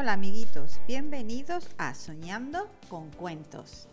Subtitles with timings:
[0.00, 3.88] Hola amiguitos, bienvenidos a Soñando con Cuentos.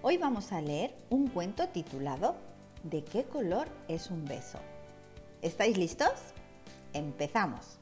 [0.00, 2.36] Hoy vamos a leer un cuento titulado
[2.84, 4.60] ¿De qué color es un beso?
[5.42, 6.12] ¿Estáis listos?
[6.92, 7.80] Empezamos.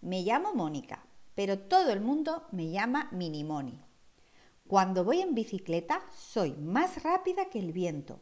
[0.00, 1.04] Me llamo Mónica,
[1.34, 3.82] pero todo el mundo me llama Mini Moni.
[4.68, 8.20] Cuando voy en bicicleta soy más rápida que el viento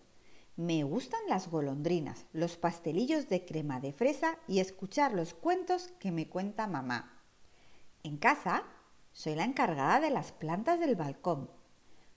[0.57, 6.13] me gustan las golondrinas, los pastelillos de crema de fresa y escuchar los cuentos que
[6.13, 7.23] me cuenta mamá.
[8.03, 8.65] En casa
[9.13, 11.51] soy la encargada de las plantas del balcón,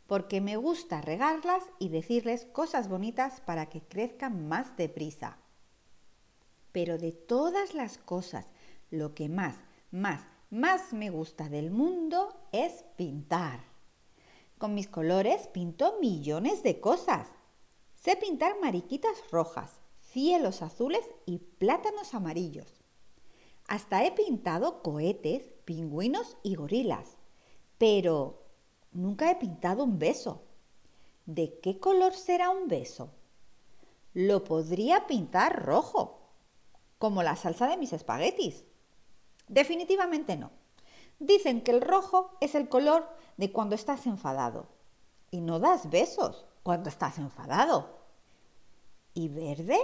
[0.08, 5.38] porque me gusta regarlas y decirles cosas bonitas para que crezcan más deprisa.
[6.72, 8.48] Pero de todas las cosas,
[8.92, 9.56] lo que más,
[9.92, 13.62] más, más me gusta del mundo es pintar.
[14.58, 17.30] Con mis colores pinto millones de cosas
[17.96, 19.82] Sé pintar mariquitas rojas,
[20.12, 22.82] cielos azules y plátanos amarillos.
[23.68, 27.18] Hasta he pintado cohetes, pingüinos y gorilas.
[27.78, 28.44] Pero
[28.92, 30.44] nunca he pintado un beso.
[31.26, 33.12] ¿De qué color será un beso?
[34.14, 36.30] Lo podría pintar rojo,
[37.00, 38.64] como la salsa de mis espaguetis.
[39.48, 40.52] Definitivamente no.
[41.20, 44.68] Dicen que el rojo es el color de cuando estás enfadado
[45.32, 47.96] y no das besos cuando estás enfadado.
[49.14, 49.78] ¿Y verde?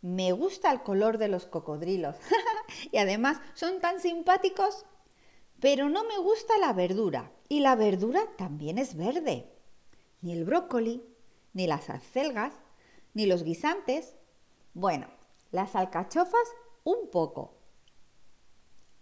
[0.00, 2.16] Me gusta el color de los cocodrilos.
[2.90, 4.86] y además son tan simpáticos.
[5.60, 7.30] Pero no me gusta la verdura.
[7.50, 9.52] Y la verdura también es verde.
[10.22, 11.04] Ni el brócoli,
[11.52, 12.54] ni las acelgas,
[13.12, 14.16] ni los guisantes.
[14.72, 15.06] Bueno,
[15.50, 16.48] las alcachofas
[16.82, 17.58] un poco.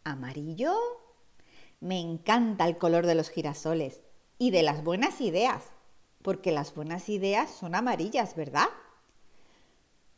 [0.03, 0.75] ¿Amarillo?
[1.79, 4.03] Me encanta el color de los girasoles
[4.37, 5.78] y de las buenas ideas
[6.22, 8.69] porque las buenas ideas son amarillas, ¿verdad?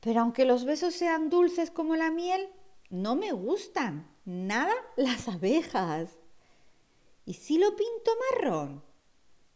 [0.00, 2.48] Pero aunque los besos sean dulces como la miel,
[2.88, 6.18] no me gustan nada las abejas.
[7.24, 8.82] ¿Y si lo pinto marrón?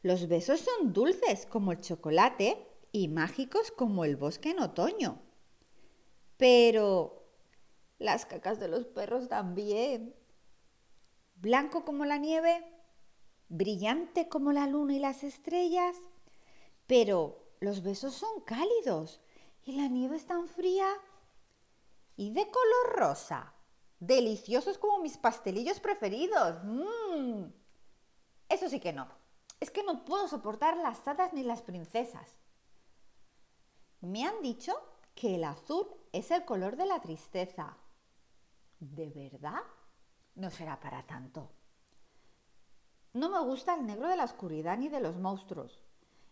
[0.03, 5.23] Los besos son dulces como el chocolate y mágicos como el bosque en otoño.
[6.37, 7.25] Pero
[7.99, 10.15] las cacas de los perros también.
[11.37, 12.65] Blanco como la nieve,
[13.49, 15.97] brillante como la luna y las estrellas,
[16.87, 19.21] pero los besos son cálidos
[19.65, 20.89] y la nieve es tan fría.
[22.17, 23.55] Y de color rosa.
[23.99, 26.63] Deliciosos como mis pastelillos preferidos.
[26.65, 27.47] ¡Mmm!
[28.49, 29.09] Eso sí que no.
[29.61, 32.37] Es que no puedo soportar las hadas ni las princesas.
[34.01, 34.75] Me han dicho
[35.15, 37.79] que el azul es el color de la tristeza.
[38.79, 39.63] ¿De verdad?
[40.35, 41.51] No será para tanto.
[43.15, 45.81] No me gusta el negro de la oscuridad ni de los monstruos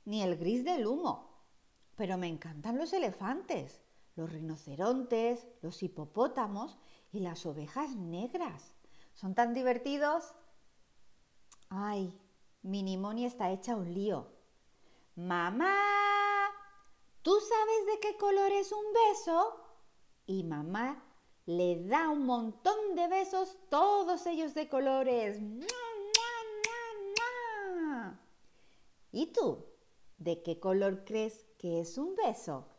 [0.05, 1.31] ni el gris del humo.
[1.97, 3.81] Pero me encantan los elefantes,
[4.17, 6.79] los rinocerontes, los hipopótamos
[7.13, 8.75] y las ovejas negras.
[9.15, 10.35] Son tan divertidos.
[11.69, 12.19] Ay,
[12.63, 14.33] Minimoni está hecha un lío.
[15.15, 15.77] Mamá,
[17.23, 19.61] ¿tú sabes de qué color es un beso?
[20.27, 21.05] Y mamá
[21.47, 25.39] le da un montón de besos, todos ellos de colores.
[29.11, 29.72] ¿Y tú?
[30.25, 32.72] ¿De qué color crees que es un beso?